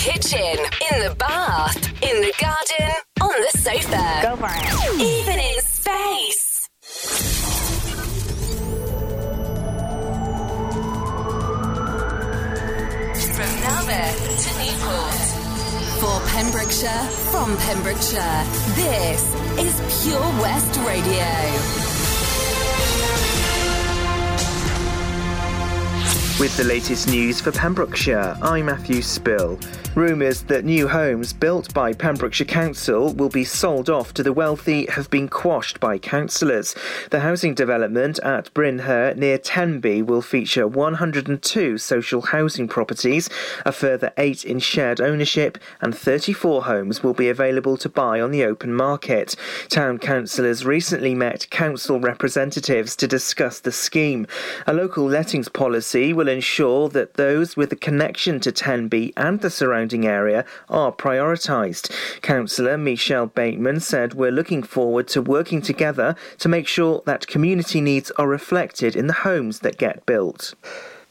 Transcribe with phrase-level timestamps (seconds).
[0.00, 0.56] kitchen,
[0.92, 4.20] in the bath, in the garden, on the sofa.
[4.22, 4.94] Go for it.
[4.98, 6.68] Even in space.
[13.36, 15.20] From Narberth to Newport.
[16.00, 18.44] For Pembrokeshire, from Pembrokeshire,
[18.76, 19.22] this
[19.58, 21.28] is Pure West Radio.
[26.40, 29.58] With the latest news for Pembrokeshire, I'm Matthew Spill.
[29.96, 34.86] Rumours that new homes built by Pembrokeshire Council will be sold off to the wealthy
[34.86, 36.76] have been quashed by councillors.
[37.10, 43.28] The housing development at Brynhir near Tenby will feature 102 social housing properties,
[43.66, 48.30] a further eight in shared ownership, and 34 homes will be available to buy on
[48.30, 49.34] the open market.
[49.70, 54.28] Town councillors recently met council representatives to discuss the scheme.
[54.68, 59.50] A local lettings policy will ensure that those with a connection to Tenby and the
[59.50, 61.90] surrounding area are prioritised.
[62.20, 67.80] Councillor Michelle Bateman said we're looking forward to working together to make sure that community
[67.80, 70.54] needs are reflected in the homes that get built.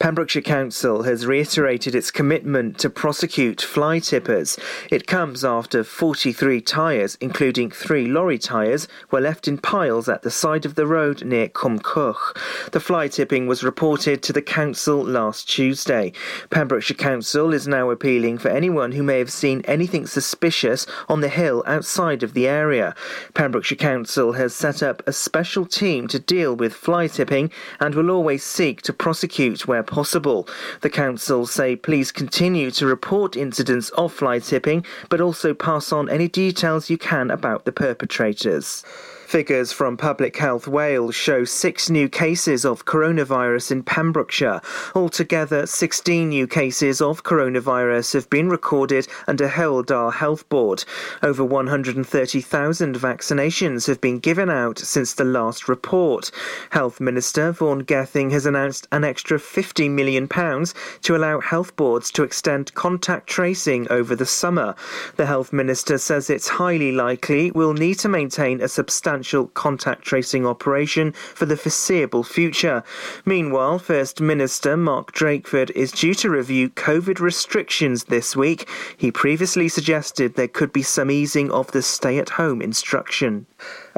[0.00, 4.58] Pembrokeshire Council has reiterated its commitment to prosecute fly tippers.
[4.90, 10.30] It comes after 43 tyres, including three lorry tyres, were left in piles at the
[10.30, 12.70] side of the road near Cwmcoch.
[12.72, 16.14] The fly tipping was reported to the council last Tuesday.
[16.48, 21.28] Pembrokeshire Council is now appealing for anyone who may have seen anything suspicious on the
[21.28, 22.94] hill outside of the area.
[23.34, 28.10] Pembrokeshire Council has set up a special team to deal with fly tipping and will
[28.10, 30.48] always seek to prosecute where possible.
[30.80, 36.08] The council say please continue to report incidents of fly tipping, but also pass on
[36.08, 38.84] any details you can about the perpetrators.
[39.30, 44.60] Figures from Public Health Wales show six new cases of coronavirus in Pembrokeshire.
[44.92, 50.84] Altogether, 16 new cases of coronavirus have been recorded under Hywel Dda Health Board.
[51.22, 56.32] Over 130,000 vaccinations have been given out since the last report.
[56.70, 62.22] Health Minister Vaughan Gething has announced an extra £50 million to allow health boards to
[62.22, 64.74] extend contact tracing over the summer.
[65.16, 70.46] The Health Minister says it's highly likely we'll need to maintain a substantial contact tracing
[70.46, 72.82] operation for the foreseeable future.
[73.24, 78.68] Meanwhile, First Minister Mark Drakeford is due to review COVID restrictions this week.
[78.96, 83.46] He previously suggested there could be some easing of the stay at home instruction.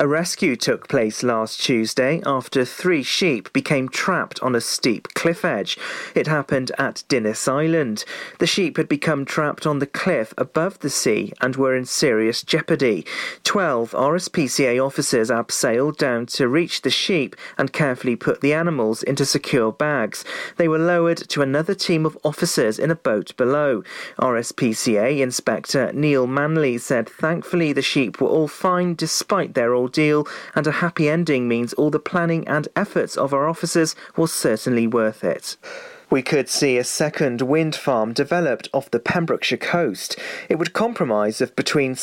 [0.02, 5.44] A rescue took place last Tuesday after three sheep became trapped on a steep cliff
[5.44, 5.78] edge.
[6.16, 8.04] It happened at Dinas Island.
[8.41, 12.42] The sheep had become trapped on the cliff above the sea and were in serious
[12.42, 13.06] jeopardy.
[13.44, 19.24] Twelve RSPCA officers abseiled down to reach the sheep and carefully put the animals into
[19.24, 20.24] secure bags.
[20.56, 23.84] They were lowered to another team of officers in a boat below.
[24.18, 30.66] RSPCA Inspector Neil Manley said thankfully the sheep were all fine despite their ordeal, and
[30.66, 35.22] a happy ending means all the planning and efforts of our officers was certainly worth
[35.22, 35.58] it.
[36.08, 40.19] We could see a second wind farm developed off the Pembrokeshire coast.
[40.48, 41.97] It would comprise of between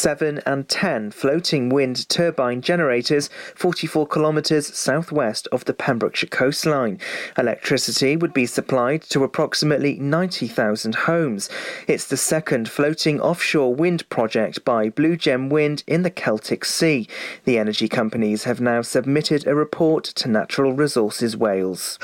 [0.00, 6.98] seven and ten floating wind turbine generators 44 kilometres southwest of the Pembrokeshire coastline.
[7.36, 11.50] Electricity would be supplied to approximately 90,000 homes.
[11.86, 17.06] It's the second floating offshore wind project by Blue Gem Wind in the Celtic Sea.
[17.44, 21.98] The energy companies have now submitted a report to Natural Resources Wales.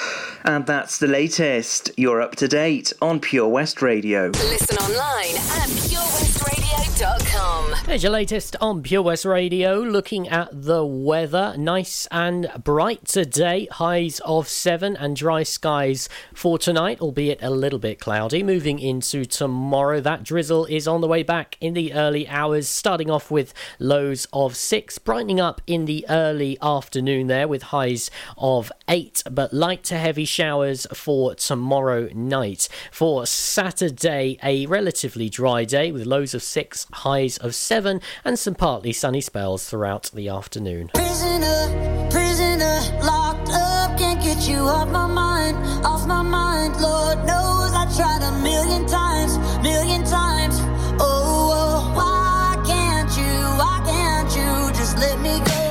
[0.44, 1.90] And that's the latest.
[1.96, 4.28] You're up to date on Pure West Radio.
[4.28, 7.85] Listen online at purewestradio.com.
[7.86, 9.78] There's your latest on Pure West Radio.
[9.78, 13.68] Looking at the weather, nice and bright today.
[13.70, 18.42] Highs of seven and dry skies for tonight, albeit a little bit cloudy.
[18.42, 23.08] Moving into tomorrow, that drizzle is on the way back in the early hours, starting
[23.08, 28.72] off with lows of six, brightening up in the early afternoon there with highs of
[28.88, 32.68] eight, but light to heavy showers for tomorrow night.
[32.90, 38.54] For Saturday, a relatively dry day with lows of six, highs of seven and some
[38.54, 40.88] partly sunny spells throughout the afternoon.
[40.94, 46.80] Prisoner, prisoner, locked up, can't get you off my mind, off my mind.
[46.80, 50.54] Lord knows I tried a million times, million times.
[50.98, 55.68] Oh, oh why can't you, why can't you just let me go?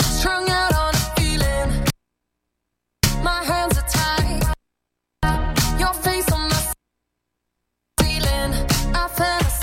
[0.00, 0.76] Strung out
[9.08, 9.55] on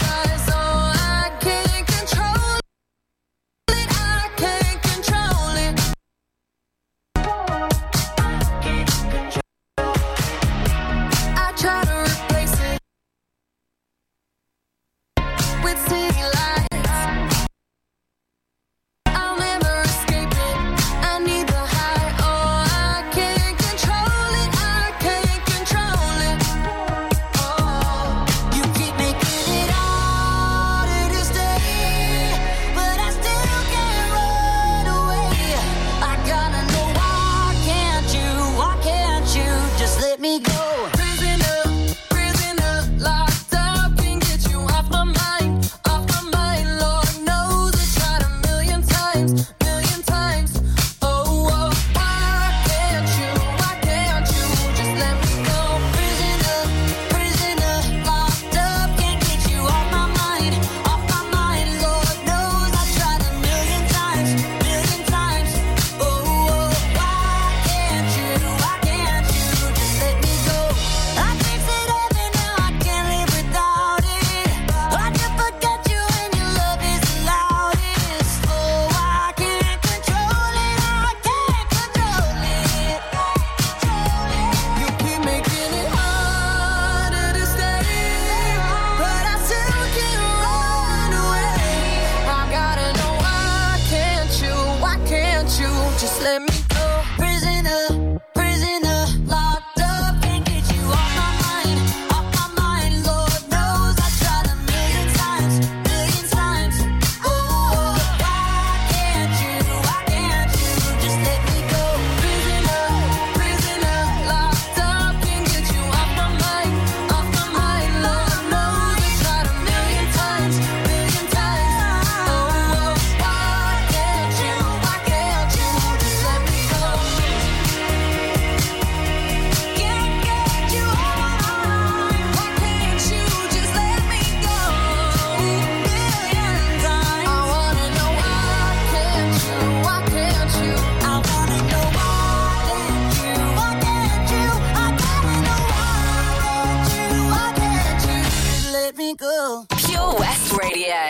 [149.03, 149.65] twinkle.
[149.77, 151.03] Pure West Radio.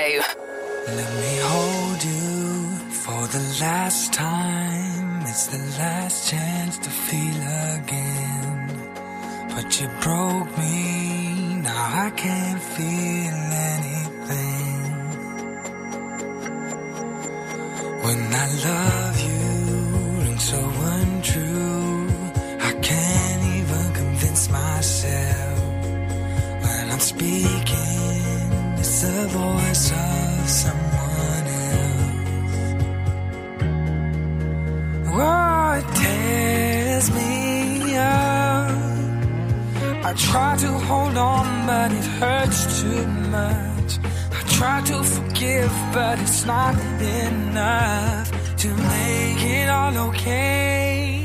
[0.98, 5.22] Let me hold you for the last time.
[5.22, 7.42] It's the last chance to feel
[7.78, 8.60] again.
[9.54, 13.38] But you broke me, now I can't feel
[13.74, 14.84] anything.
[18.06, 19.51] When I love you,
[20.28, 20.60] and so
[20.98, 22.07] untrue,
[22.60, 25.43] I can't even convince myself.
[27.03, 32.75] Speaking, it's the voice of someone else.
[35.11, 38.71] Oh, it tears me up.
[40.05, 43.06] I try to hold on, but it hurts too
[43.38, 43.99] much.
[44.31, 51.22] I try to forgive, but it's not enough to make it all okay.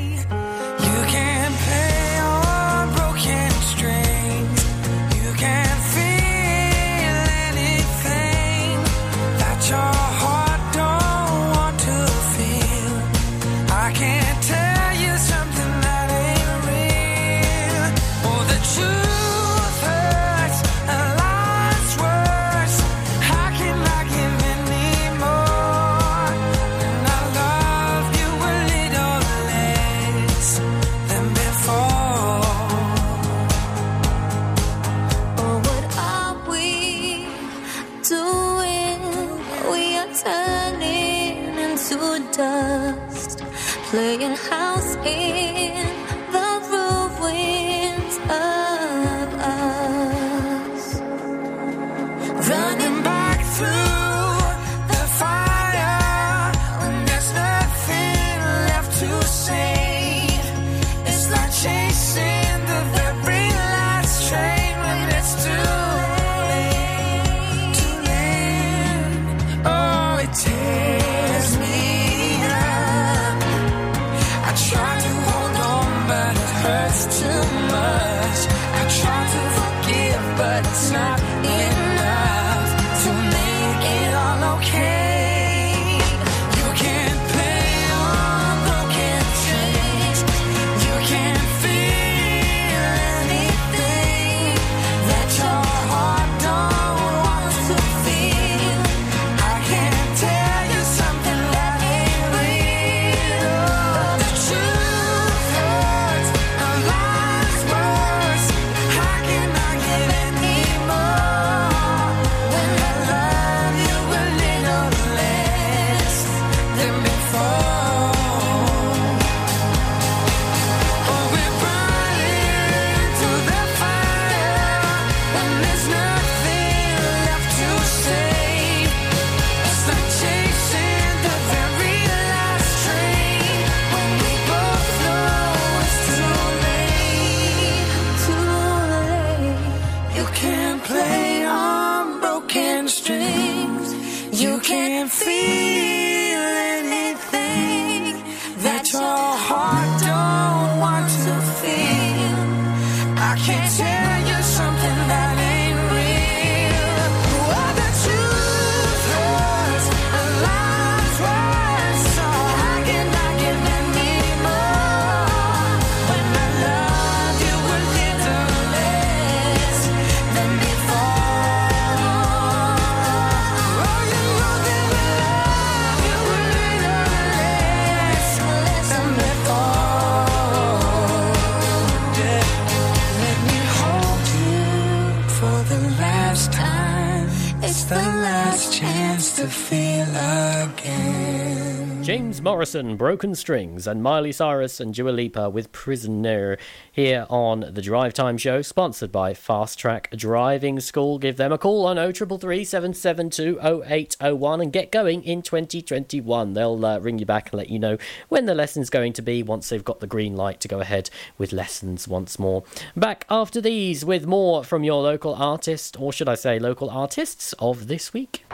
[192.09, 196.57] James Morrison, Broken Strings, and Miley Cyrus and Dua Lipa with Prisoner
[196.91, 201.19] here on the Drive Time Show, sponsored by Fast Track Driving School.
[201.19, 206.55] Give them a call on 0333 772 0801 and get going in 2021.
[206.55, 207.99] They'll uh, ring you back and let you know
[208.31, 211.11] when the lesson's going to be once they've got the green light to go ahead
[211.37, 212.65] with lessons once more.
[212.97, 217.53] Back after these with more from your local artist, or should I say local artists
[217.59, 218.47] of this week.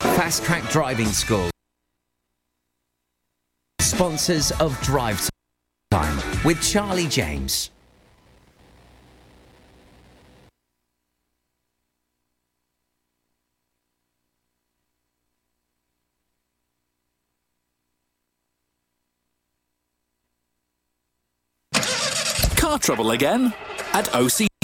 [0.00, 1.50] Fast Track Driving School.
[3.80, 5.28] Sponsors of Drive
[5.90, 7.70] Time with Charlie James.
[22.56, 23.54] Car trouble again?
[23.94, 24.47] At OC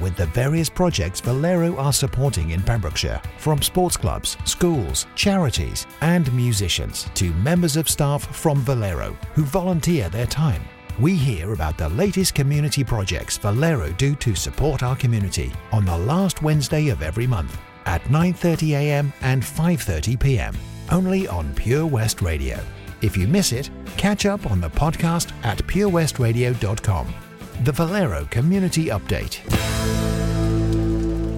[0.00, 6.32] with the various projects Valero are supporting in Pembrokeshire, from sports clubs, schools, charities, and
[6.32, 10.62] musicians to members of staff from Valero who volunteer their time.
[10.98, 15.98] We hear about the latest community projects Valero do to support our community on the
[15.98, 19.12] last Wednesday of every month at 9:30 a.m.
[19.22, 20.54] and 5:30 p.m.
[20.90, 22.60] only on Pure West Radio.
[23.02, 27.23] If you miss it, catch up on the podcast at purewestradio.com.
[27.62, 29.40] The Valero Community Update.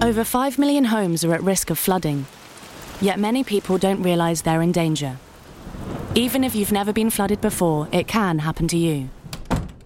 [0.03, 2.25] Over 5 million homes are at risk of flooding,
[2.99, 5.17] yet many people don't realise they're in danger.
[6.15, 9.09] Even if you've never been flooded before, it can happen to you.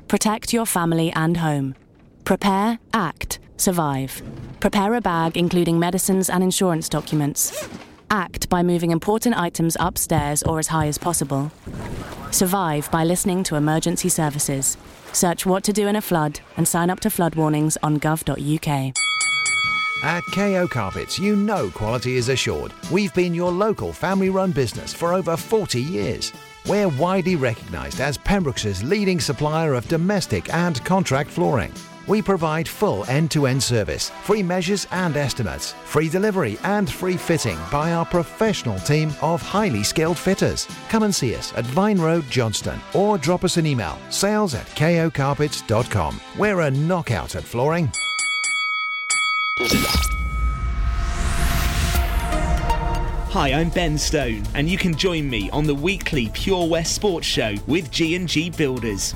[0.08, 1.76] Protect your family and home.
[2.24, 4.24] Prepare, act, survive.
[4.60, 7.68] Prepare a bag including medicines and insurance documents.
[8.12, 11.50] Act by moving important items upstairs or as high as possible.
[12.30, 14.78] Survive by listening to emergency services.
[15.14, 18.94] Search what to do in a flood and sign up to flood warnings on gov.uk.
[20.04, 22.74] At KO Carpets, you know quality is assured.
[22.92, 26.34] We've been your local family run business for over 40 years.
[26.68, 31.72] We're widely recognised as Pembrokeshire's leading supplier of domestic and contract flooring.
[32.12, 37.94] We provide full end-to-end service, free measures and estimates, free delivery and free fitting by
[37.94, 40.68] our professional team of highly skilled fitters.
[40.90, 44.66] Come and see us at Vine Road, Johnston, or drop us an email, sales at
[44.76, 46.20] kocarpets.com.
[46.38, 47.90] We're a knockout at flooring.
[53.32, 57.26] Hi, I'm Ben Stone, and you can join me on the weekly Pure West Sports
[57.26, 59.16] Show with G&G Builders.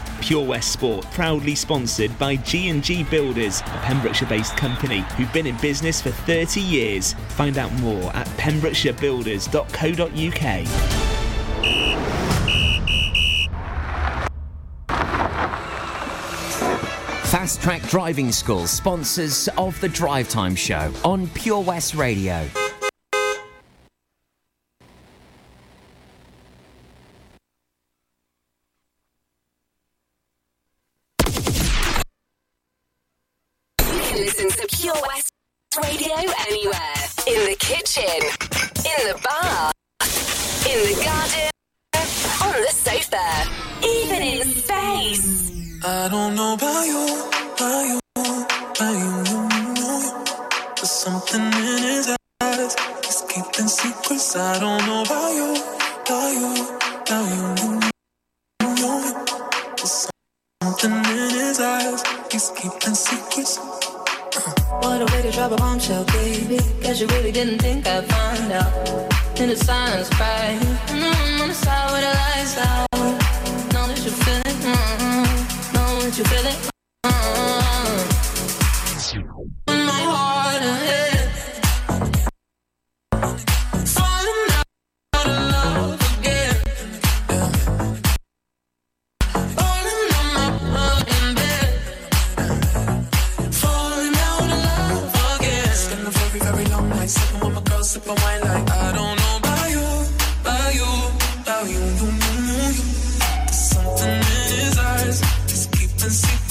[0.21, 6.01] Pure West Sport, proudly sponsored by G&G Builders, a Pembrokeshire-based company who've been in business
[6.01, 7.13] for 30 years.
[7.29, 11.01] Find out more at pembrokeshirebuilders.co.uk.
[17.31, 22.45] Fast Track Driving School, sponsors of the Drive Time Show on Pure West Radio.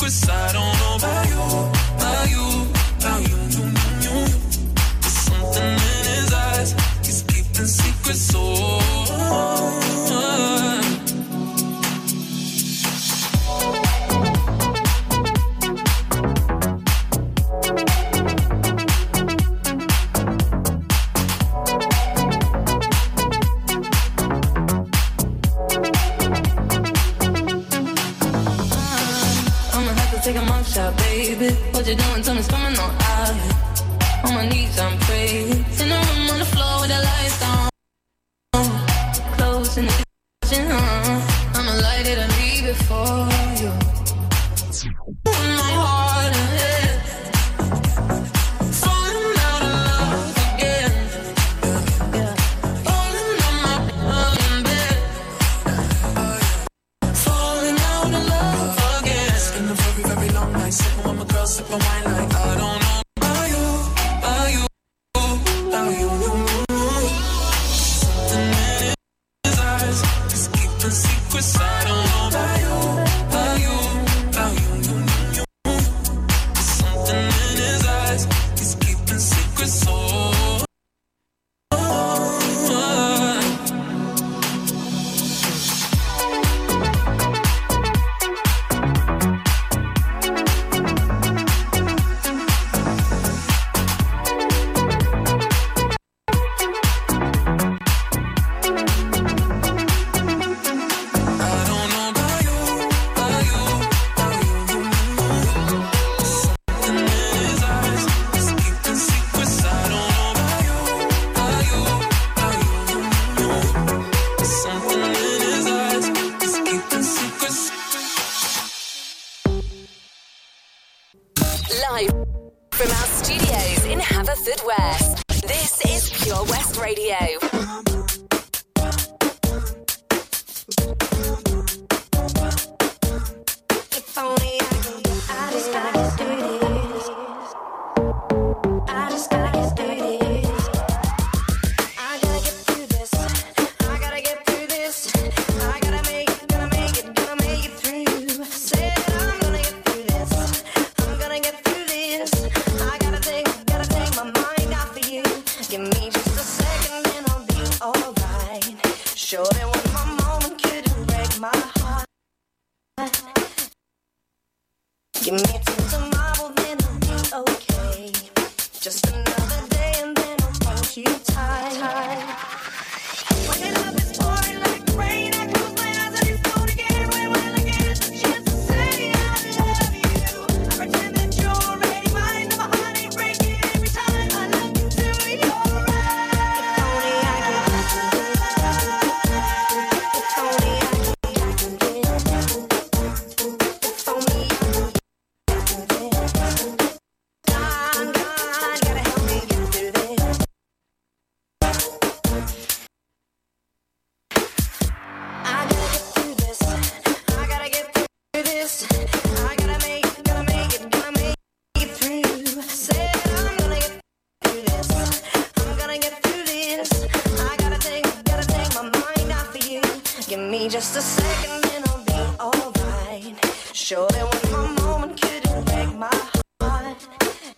[0.00, 0.39] Keeping secrets.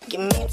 [0.09, 0.52] Give me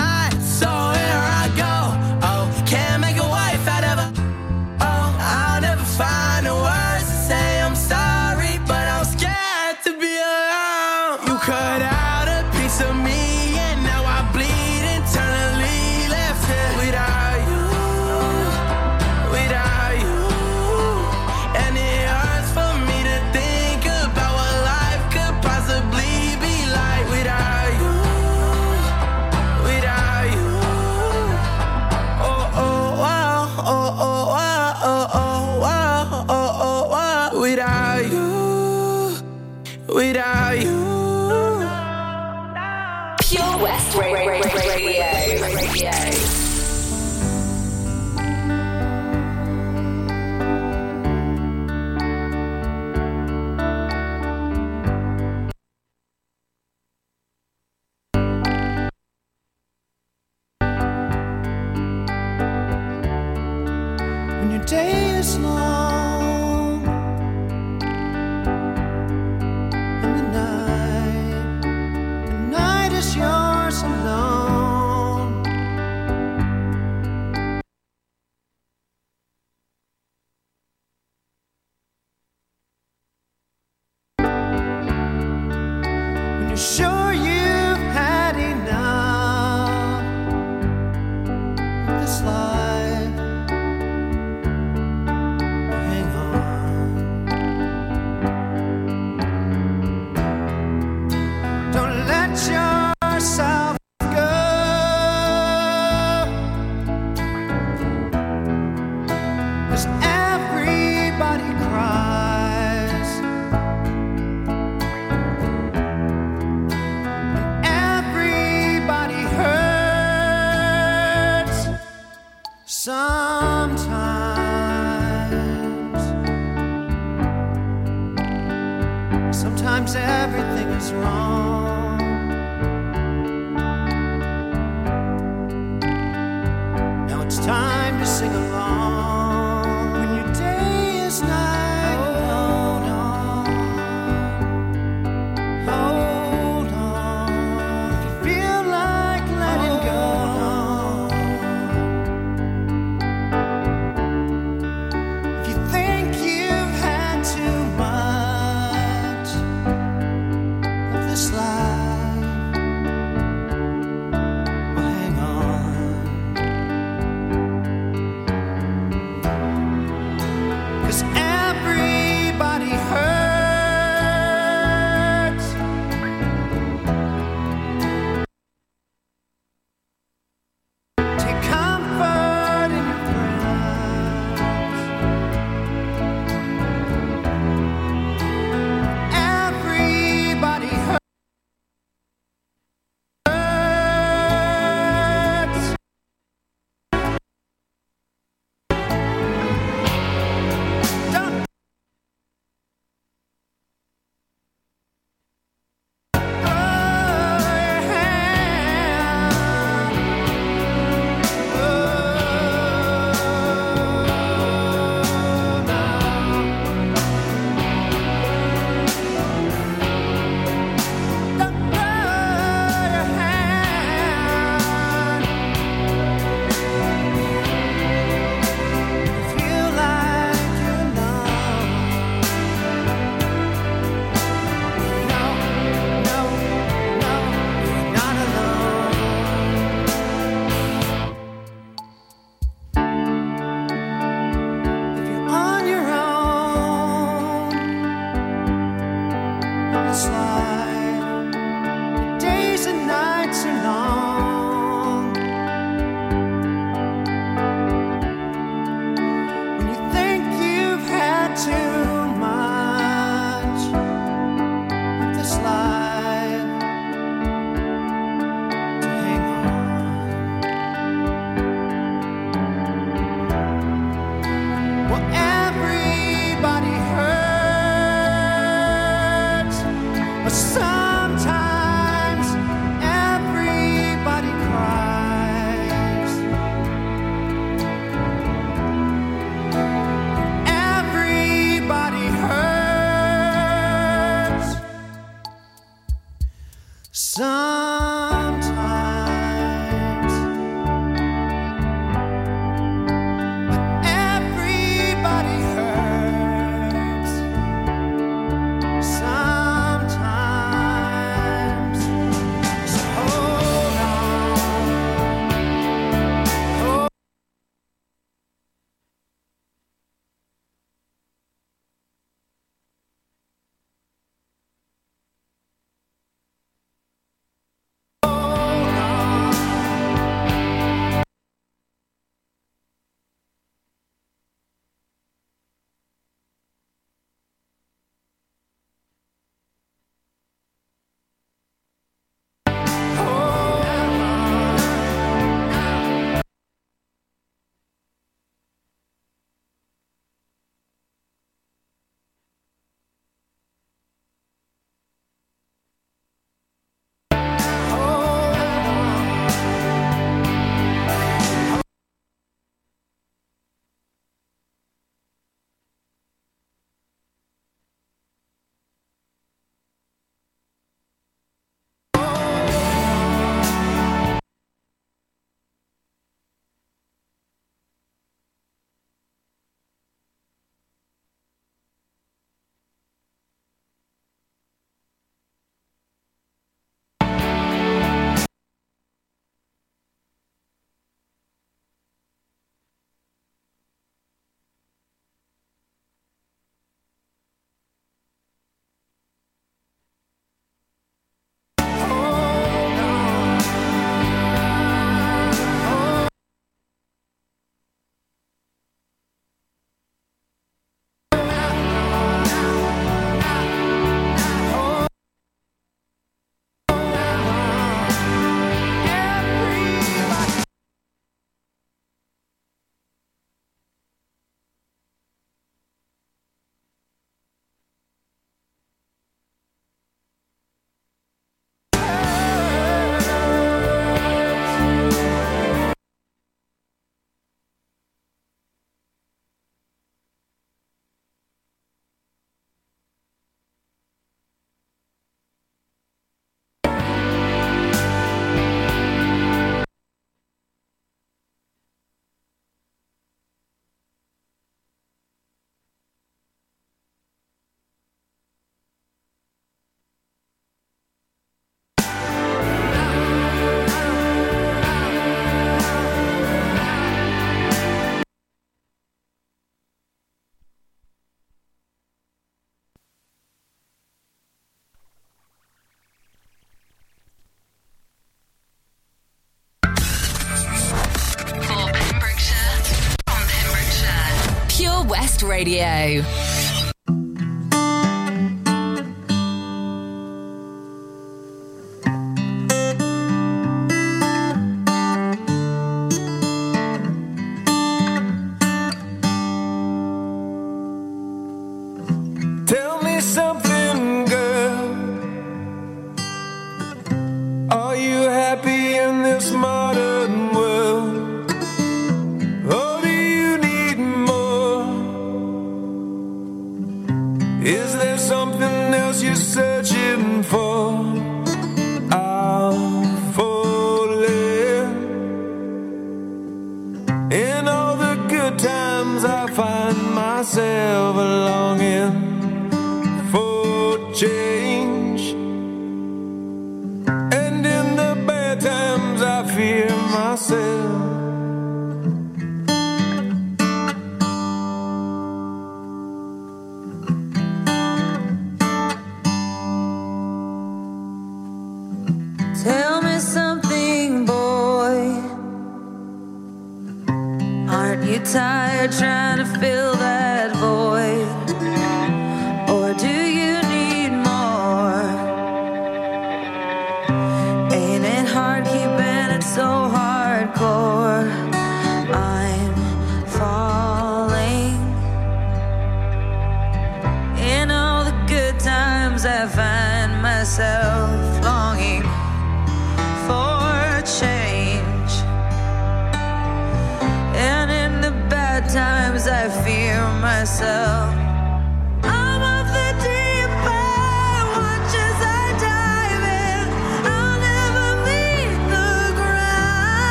[485.43, 486.20] Radio.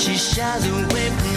[0.00, 1.29] she shies away.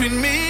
[0.00, 0.49] between me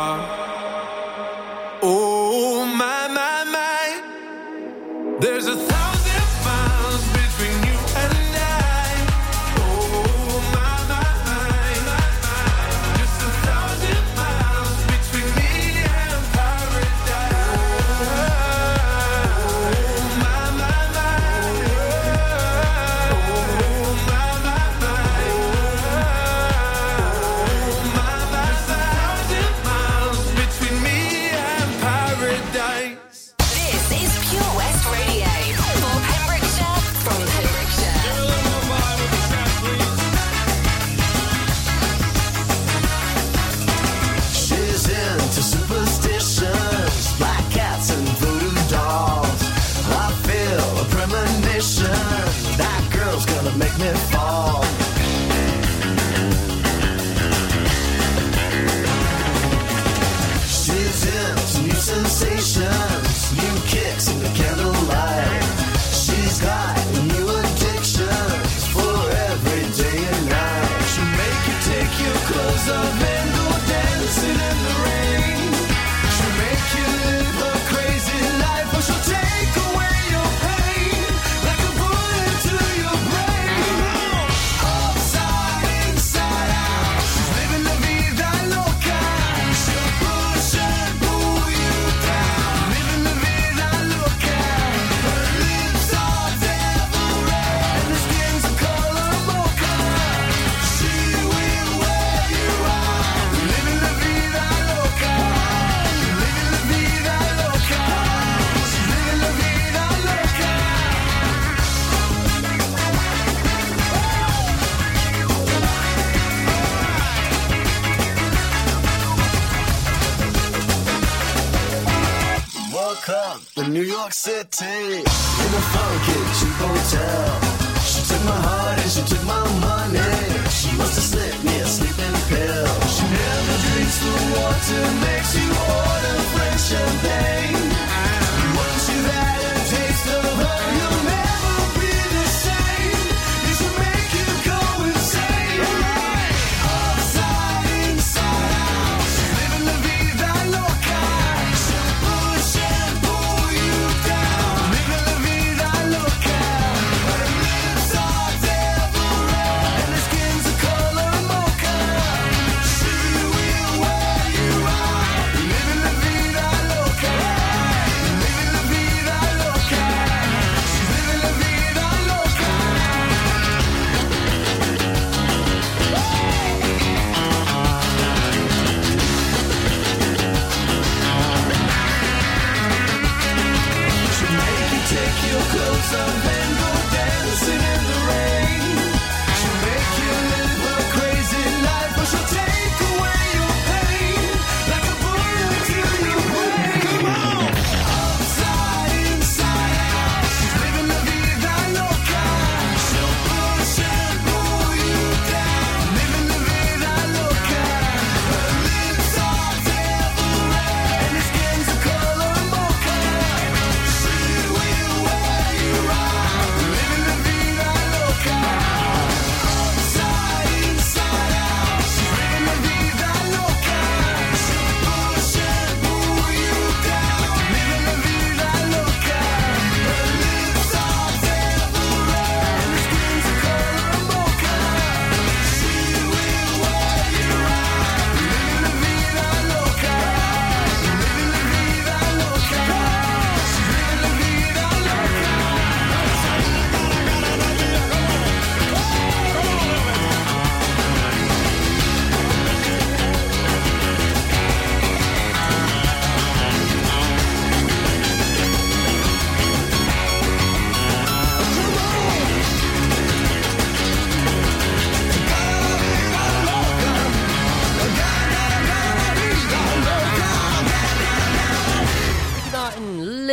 [137.01, 137.40] French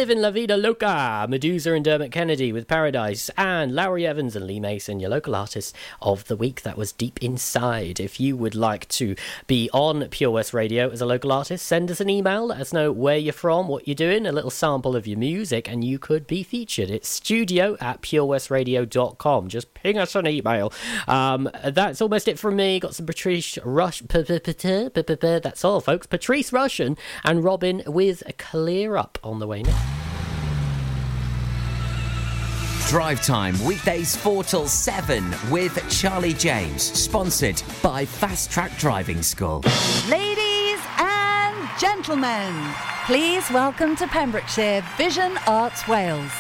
[0.09, 4.59] Living La Vida Loca, Meduza and Dermot Kennedy with Paradise, and Lowry Evans and Lee
[4.59, 6.63] Mason, your local artist of the week.
[6.63, 8.01] That was Deep Inside.
[8.01, 11.91] If you would like to be on Pure West Radio as a local artist, send
[11.91, 12.47] us an email.
[12.47, 15.69] Let us know where you're from, what you're doing, a little sample of your music,
[15.69, 16.89] and you could be featured.
[16.89, 19.49] It's studio at purewestradio.com.
[19.49, 20.73] Just ping us an email.
[21.07, 22.81] Um, that's almost it from me.
[22.81, 24.01] Got some Patrice Rush.
[24.09, 26.07] That's all, folks.
[26.07, 29.98] Patrice Rushen and Robin with a Clear Up on the way next.
[32.89, 39.61] Drive Time, weekdays 4 till 7 with Charlie James, sponsored by Fast Track Driving School.
[40.09, 42.55] Ladies and gentlemen,
[43.05, 46.33] please welcome to Pembrokeshire Vision Arts Wales,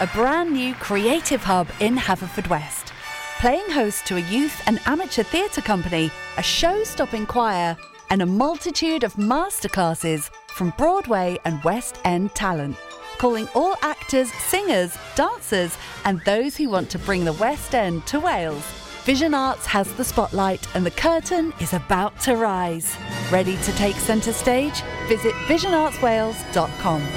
[0.00, 2.92] a brand new creative hub in Haverfordwest.
[3.38, 7.78] Playing host to a youth and amateur theatre company, a show stopping choir,
[8.10, 12.76] and a multitude of masterclasses from Broadway and West End talent.
[13.24, 18.20] Calling all actors, singers, dancers, and those who want to bring the West End to
[18.20, 18.62] Wales.
[19.04, 22.94] Vision Arts has the spotlight and the curtain is about to rise.
[23.32, 24.82] Ready to take centre stage?
[25.08, 27.02] Visit visionartswales.com.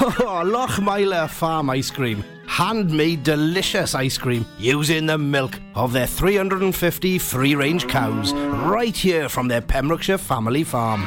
[0.00, 2.24] Oh, Lochmeyler Farm Ice Cream.
[2.46, 9.28] Handmade delicious ice cream using the milk of their 350 free range cows right here
[9.28, 11.06] from their Pembrokeshire family farm.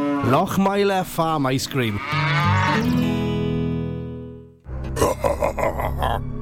[0.23, 1.95] Lochmeyler Farm Ice Cream.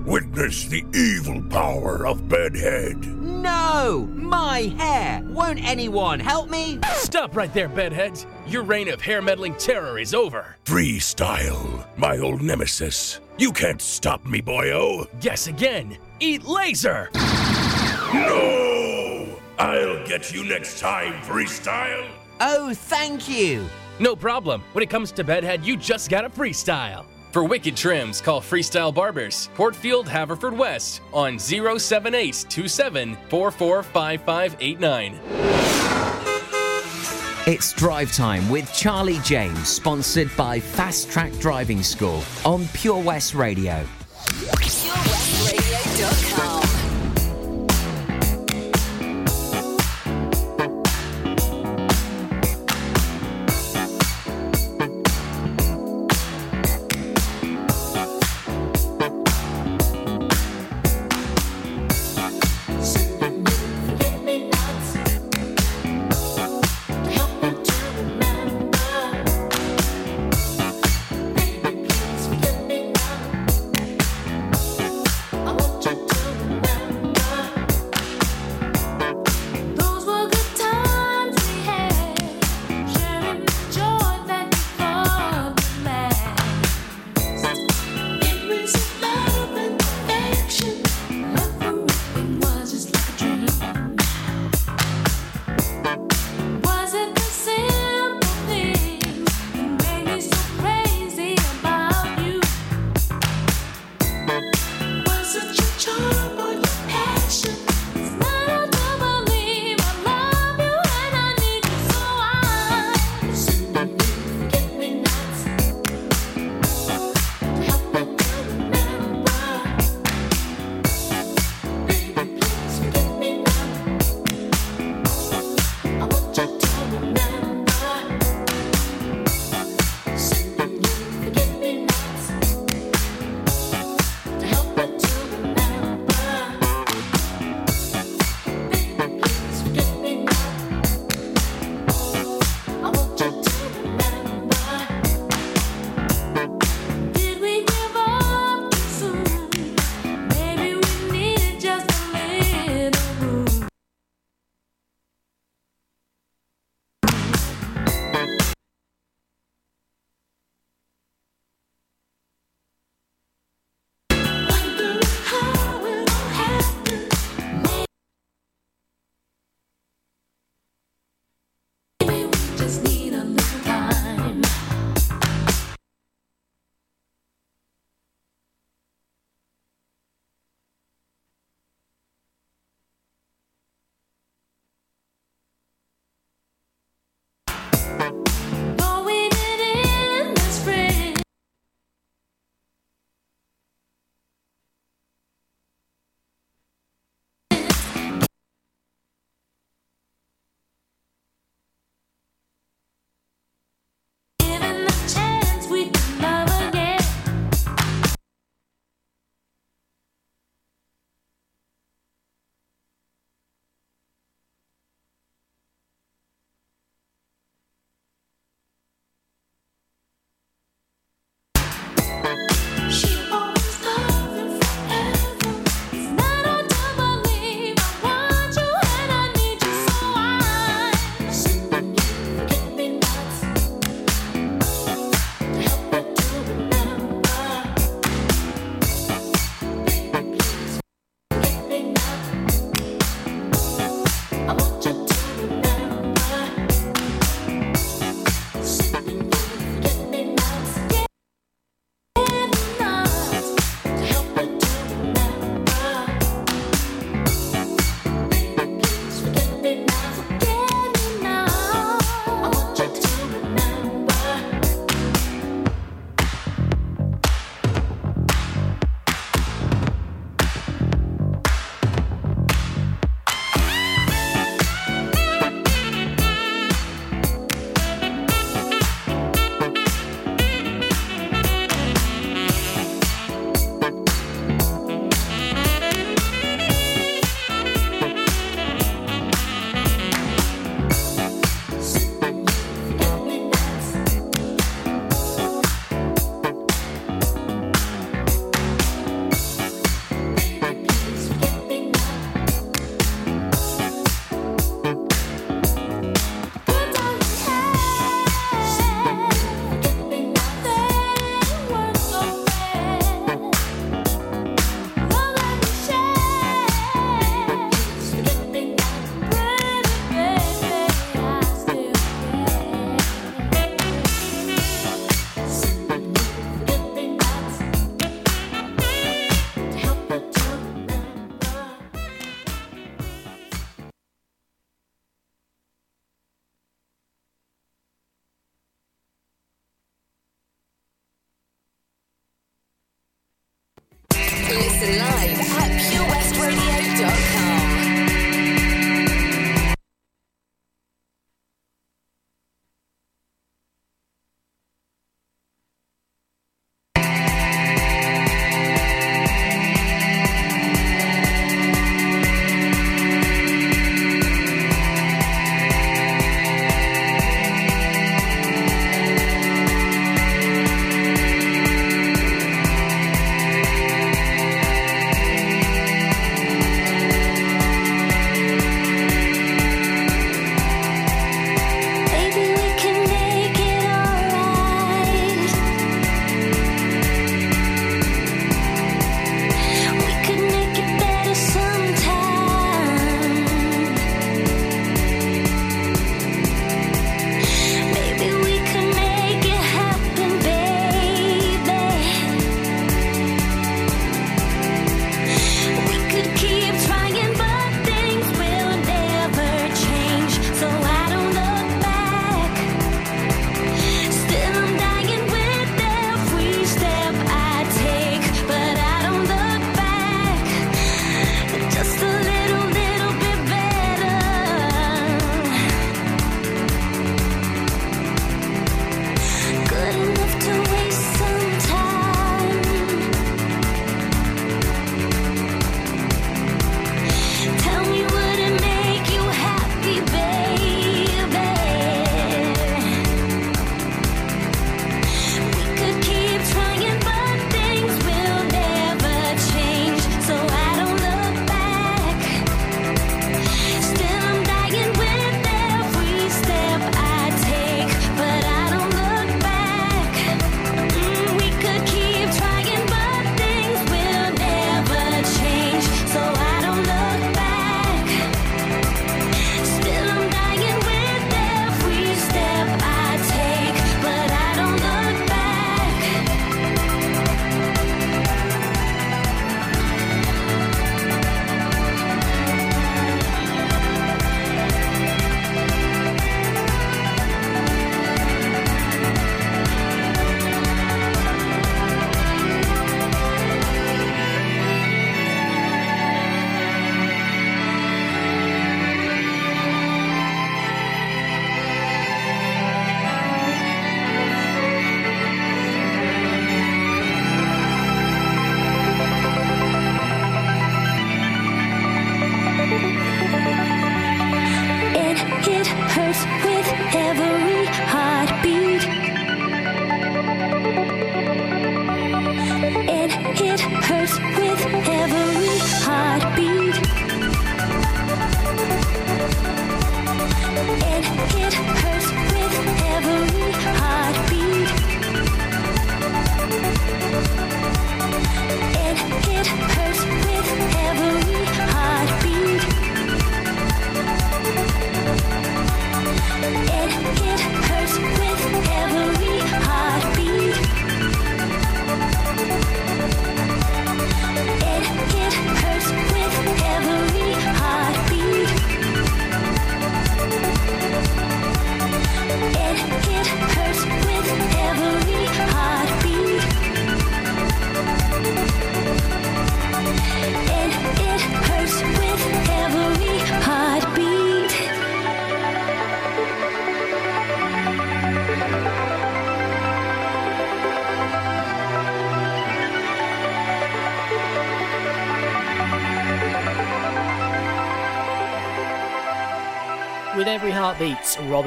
[0.05, 2.97] Witness the evil power of Bedhead.
[3.21, 4.09] No!
[4.13, 5.21] My hair!
[5.23, 6.79] Won't anyone help me?
[6.93, 8.25] Stop right there, bedheads.
[8.45, 10.57] Your reign of hair meddling terror is over.
[10.65, 13.21] Freestyle, my old nemesis.
[13.37, 15.07] You can't stop me, boyo.
[15.21, 15.97] Guess again.
[16.19, 17.09] Eat laser!
[18.13, 19.25] No!
[19.57, 22.05] I'll get you next time, Freestyle.
[22.39, 23.65] Oh, thank you.
[23.99, 24.63] No problem.
[24.71, 27.05] When it comes to bedhead, you just gotta freestyle.
[27.31, 33.17] For wicked trims, call Freestyle Barbers, Portfield, Haverfordwest on 078 27
[37.45, 43.33] It's drive time with Charlie James, sponsored by Fast Track Driving School on Pure West
[43.35, 43.85] Radio.
[44.19, 45.38] purewestradio.com.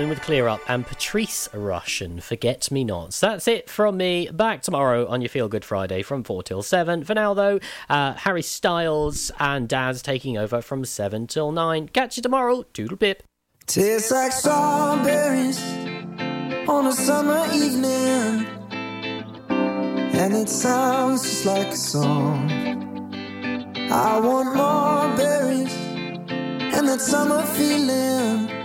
[0.03, 3.21] happening with Clear Up and Patrice Rushen Forget Me Nots.
[3.21, 4.29] That's it from me.
[4.33, 7.05] Back tomorrow on your Feel Good Friday from 4 till 7.
[7.05, 11.87] For now, though, uh, Harry Styles and Daz taking over from 7 till 9.
[11.89, 12.65] Catch you tomorrow.
[12.73, 13.23] Doodle pip.
[13.67, 15.63] Tastes like strawberries
[16.69, 18.47] on a summer evening,
[19.49, 22.51] and it sounds just like a song.
[23.77, 25.73] I want more berries
[26.75, 28.62] and that summer feeling.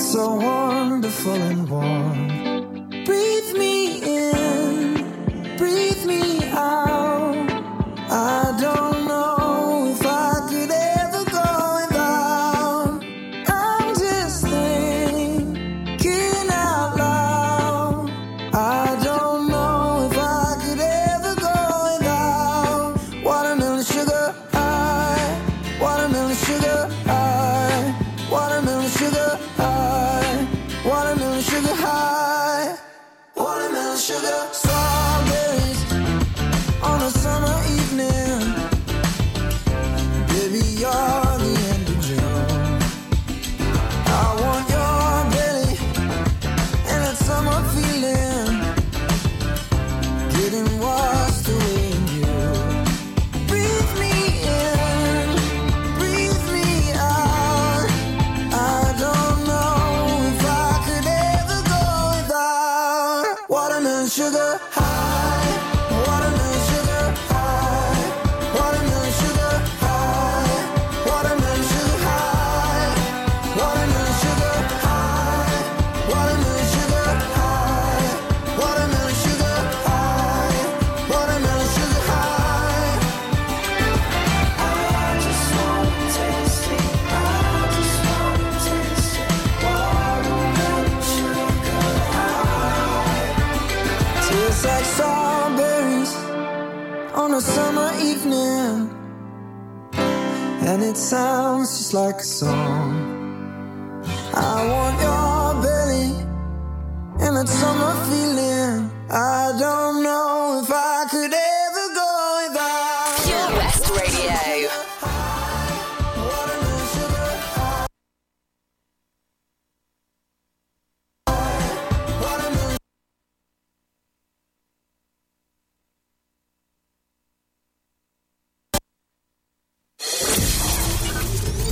[0.00, 2.28] So wonderful and warm.
[3.04, 3.69] Breathe me